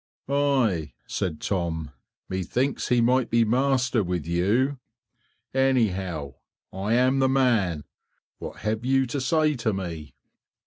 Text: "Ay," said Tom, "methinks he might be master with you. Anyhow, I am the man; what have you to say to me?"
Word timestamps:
"Ay," 0.27 0.93
said 1.05 1.39
Tom, 1.39 1.91
"methinks 2.27 2.87
he 2.87 3.01
might 3.01 3.29
be 3.29 3.45
master 3.45 4.03
with 4.03 4.25
you. 4.25 4.79
Anyhow, 5.53 6.33
I 6.73 6.95
am 6.95 7.19
the 7.19 7.29
man; 7.29 7.83
what 8.39 8.61
have 8.61 8.83
you 8.83 9.05
to 9.05 9.21
say 9.21 9.53
to 9.57 9.73
me?" 9.73 10.15